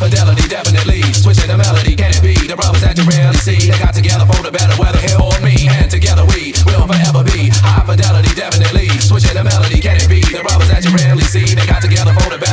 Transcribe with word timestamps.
fidelity, 0.00 0.48
definitely. 0.48 1.04
Switching 1.12 1.46
the 1.46 1.60
melody, 1.60 1.94
can 1.94 2.10
it 2.10 2.24
be? 2.24 2.32
The 2.32 2.56
brothers 2.56 2.80
that 2.80 2.96
you 2.96 3.04
rarely 3.04 3.36
see, 3.36 3.68
they 3.68 3.76
got 3.76 3.92
together 3.92 4.24
for 4.24 4.40
the 4.40 4.50
better 4.50 4.72
weather, 4.80 4.98
here 4.98 5.20
on 5.20 5.36
me. 5.44 5.68
And 5.68 5.92
together 5.92 6.24
we 6.32 6.56
will 6.64 6.88
forever 6.88 7.22
be 7.22 7.52
high 7.60 7.84
fidelity, 7.84 8.32
definitely. 8.34 8.88
Switching 8.98 9.36
the 9.36 9.44
melody, 9.44 9.78
can 9.78 10.00
it 10.00 10.08
be? 10.08 10.24
The 10.24 10.40
brothers 10.40 10.72
that 10.72 10.82
you 10.88 10.90
rarely 10.96 11.22
see, 11.28 11.44
they 11.52 11.68
got 11.68 11.84
together 11.84 12.16
for 12.16 12.32
the 12.32 12.40
better 12.40 12.49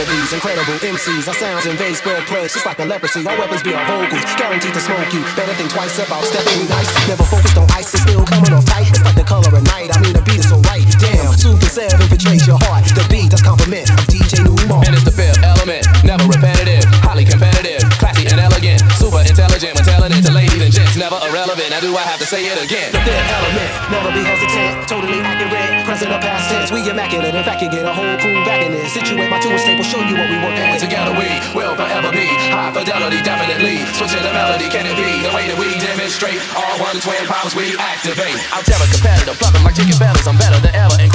incredible 0.00 0.80
MCs. 0.80 1.28
Our 1.28 1.36
sounds 1.36 1.66
invade, 1.66 1.96
spread 1.96 2.24
plagues, 2.24 2.54
just 2.54 2.64
like 2.64 2.78
a 2.80 2.84
leprosy. 2.84 3.26
Our 3.28 3.36
weapons 3.36 3.62
be 3.62 3.74
our 3.74 3.84
vocals, 3.84 4.24
guaranteed 4.40 4.72
to 4.72 4.80
smoke 4.80 5.12
you. 5.12 5.20
Better 5.36 5.52
think 5.54 5.70
twice 5.70 5.98
about 6.00 6.24
stepping 6.24 6.64
nice. 6.68 6.88
Never 7.08 7.24
focused 7.24 7.56
on 7.58 7.68
ice, 7.76 7.92
it's 7.92 8.02
still 8.02 8.24
coming 8.24 8.52
off 8.52 8.64
tight. 8.64 8.88
It's 8.88 9.04
like 9.04 9.16
the 9.16 9.24
color 9.24 9.52
of 9.52 9.64
night. 9.68 9.92
I 9.92 10.00
mean, 10.00 10.16
the 10.16 10.24
beat 10.24 10.40
is 10.40 10.48
so 10.48 10.56
right. 10.72 10.84
Damn, 10.96 11.36
super 11.36 11.68
seven 11.68 12.00
infiltrates 12.00 12.46
your 12.48 12.56
heart. 12.64 12.88
The 12.96 13.04
beat 13.12 13.28
that's 13.28 13.44
compliment 13.44 13.90
of 13.92 14.00
DJ 14.08 14.40
Nu-Mark. 14.40 14.88
And 14.88 14.96
it's 14.96 15.04
the 15.04 15.12
fifth 15.12 15.44
element, 15.44 15.84
never 16.04 16.24
repetitive, 16.24 16.88
highly 17.04 17.28
competitive, 17.28 17.84
classy 18.00 18.24
and 18.32 18.40
elegant, 18.40 18.80
super 18.96 19.20
intelligent. 19.20 19.76
When 19.76 19.84
telling 19.84 20.12
it 20.16 20.24
to 20.24 20.32
ladies 20.32 20.62
and 20.62 20.72
gents, 20.72 20.96
never 20.96 21.20
irrelevant. 21.28 21.68
Now 21.68 21.84
do 21.84 21.92
I 21.92 22.04
have 22.08 22.20
to 22.24 22.26
say 22.26 22.48
it 22.48 22.56
again? 22.56 22.96
The 22.96 23.02
fifth 23.04 23.28
element, 23.28 23.70
never 23.92 24.10
be 24.16 24.24
hesitant, 24.24 24.88
totally 24.88 25.20
accurate, 25.20 25.84
present 25.84 26.10
or 26.16 26.20
past 26.24 26.41
tense. 26.62 26.72
We 26.72 26.88
immaculate. 26.88 27.34
In 27.34 27.44
fact, 27.44 27.62
you 27.62 27.70
get 27.70 27.84
a 27.84 27.92
whole 27.92 28.16
crew 28.18 28.44
back 28.44 28.62
in 28.62 28.72
this. 28.72 28.92
Situate 28.92 29.30
my 29.30 29.40
two 29.40 29.50
table, 29.58 29.82
show 29.82 29.98
you 29.98 30.14
what 30.14 30.28
we 30.30 30.38
work 30.38 30.58
at. 30.58 30.78
Together 30.78 31.12
we 31.12 31.28
will 31.54 31.74
forever 31.74 32.10
be 32.12 32.26
high 32.50 32.70
fidelity, 32.70 33.18
definitely. 33.22 33.82
Switching 33.98 34.22
the 34.22 34.32
melody, 34.32 34.68
can 34.70 34.86
it 34.86 34.96
be 34.96 35.22
the 35.26 35.32
way 35.34 35.48
that 35.50 35.58
we 35.58 35.74
demonstrate? 35.82 36.38
All 36.54 36.76
one 36.78 36.98
twin 37.02 37.26
powers 37.26 37.54
we 37.54 37.74
activate. 37.78 38.38
I'm 38.54 38.62
terror 38.62 38.86
competitive, 38.90 39.36
plucking 39.38 39.64
like 39.64 39.74
chicken 39.74 39.96
feathers. 39.98 40.26
I'm 40.26 40.38
better 40.38 40.58
than 40.62 40.74
ever, 40.74 40.94
incredible, 40.98 41.11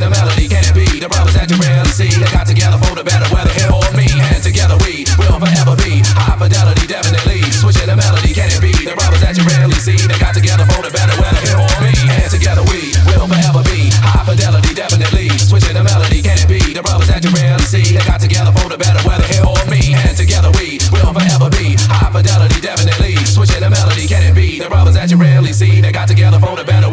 the 0.00 0.10
melody. 0.10 0.48
Can 0.48 0.64
it 0.64 0.74
be 0.74 0.86
the 1.00 1.08
brothers 1.08 1.34
that 1.34 1.50
you 1.50 1.58
rarely 1.58 1.90
see. 1.90 2.10
They 2.10 2.30
got 2.30 2.46
together 2.46 2.78
for 2.78 2.94
the 2.96 3.04
better 3.04 3.28
weather 3.34 3.52
here 3.52 3.70
on 3.70 3.90
me. 3.94 4.06
And 4.32 4.42
together 4.42 4.78
we 4.86 5.04
will 5.18 5.38
forever 5.38 5.74
be 5.82 6.00
high 6.16 6.38
fidelity, 6.38 6.86
definitely. 6.86 7.42
Switching 7.50 7.88
the 7.90 7.96
melody, 7.96 8.32
can 8.32 8.48
it 8.50 8.60
be? 8.62 8.72
The 8.72 8.94
brothers 8.94 9.22
that 9.22 9.36
you 9.36 9.44
rarely 9.44 9.78
see. 9.78 9.98
They 9.98 10.18
got 10.18 10.34
together 10.34 10.64
for 10.70 10.80
the 10.82 10.92
better 10.94 11.14
weather 11.20 11.40
here 11.44 11.58
on 11.58 11.78
me. 11.82 11.94
And 12.22 12.30
together 12.30 12.64
we 12.70 12.94
will 13.10 13.28
forever 13.28 13.62
be 13.68 13.90
high 14.00 14.24
fidelity, 14.24 14.72
definitely. 14.74 15.28
Switching 15.38 15.74
the 15.74 15.84
melody, 15.84 16.22
can 16.22 16.38
it 16.38 16.48
be? 16.48 16.60
The 16.72 16.82
brothers 16.82 17.08
that 17.08 17.22
you 17.24 17.30
rarely 17.34 17.66
see. 17.66 17.84
They 17.84 18.04
got 18.06 18.22
together 18.22 18.52
for 18.54 18.68
the 18.70 18.78
better 18.78 19.02
weather 19.04 19.26
here 19.28 19.44
on 19.44 19.64
me. 19.68 19.94
And 19.94 20.14
together 20.16 20.50
we 20.58 20.78
will 20.94 21.12
forever 21.12 21.50
be 21.50 21.76
high 21.90 22.10
fidelity, 22.10 22.60
definitely. 22.60 23.18
Switching 23.26 23.60
the 23.60 23.70
melody, 23.70 24.06
can 24.06 24.22
it 24.24 24.34
be? 24.34 24.58
The 24.58 24.68
brothers 24.68 24.94
that 24.94 25.10
you 25.10 25.18
rarely 25.18 25.52
see. 25.52 25.80
They 25.80 25.92
got 25.92 26.08
together 26.08 26.38
for 26.38 26.54
the 26.56 26.64
better 26.64 26.88